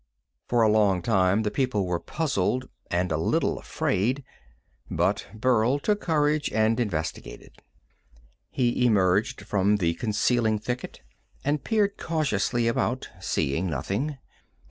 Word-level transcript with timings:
For 0.47 0.63
a 0.63 0.67
long 0.71 1.03
time 1.03 1.43
the 1.43 1.51
people 1.51 1.85
were 1.85 1.99
puzzled 1.99 2.67
and 2.89 3.11
a 3.11 3.17
little 3.17 3.59
afraid, 3.59 4.23
but 4.89 5.27
Burl 5.31 5.77
took 5.77 6.01
courage 6.01 6.51
and 6.51 6.79
investigated. 6.79 7.61
He 8.49 8.83
emerged 8.83 9.41
from 9.43 9.75
the 9.75 9.93
concealing 9.93 10.57
thicket 10.57 11.01
and 11.45 11.63
peered 11.63 11.97
cautiously 11.99 12.67
about, 12.67 13.09
seeing 13.19 13.69
nothing. 13.69 14.17